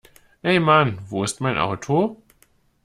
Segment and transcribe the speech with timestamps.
[0.43, 2.23] Ey Mann, wo ist mein Auto?